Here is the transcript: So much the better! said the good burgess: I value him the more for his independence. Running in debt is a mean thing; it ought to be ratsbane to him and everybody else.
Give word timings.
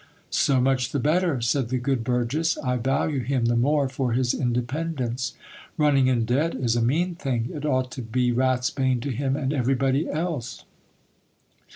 So 0.31 0.59
much 0.59 0.93
the 0.93 0.99
better! 0.99 1.41
said 1.41 1.69
the 1.69 1.77
good 1.77 2.03
burgess: 2.03 2.57
I 2.63 2.77
value 2.77 3.19
him 3.19 3.45
the 3.45 3.55
more 3.55 3.87
for 3.87 4.13
his 4.13 4.33
independence. 4.33 5.35
Running 5.77 6.07
in 6.07 6.25
debt 6.25 6.55
is 6.55 6.75
a 6.75 6.81
mean 6.81 7.13
thing; 7.13 7.49
it 7.53 7.67
ought 7.67 7.91
to 7.91 8.01
be 8.01 8.31
ratsbane 8.31 8.99
to 9.01 9.11
him 9.11 9.35
and 9.35 9.53
everybody 9.53 10.09
else. 10.09 10.65